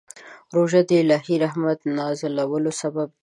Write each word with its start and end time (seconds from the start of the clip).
روژه 0.55 0.81
د 0.89 0.91
الهي 1.01 1.35
رحمت 1.43 1.79
نازلولو 1.97 2.71
سبب 2.81 3.09
دی. 3.11 3.19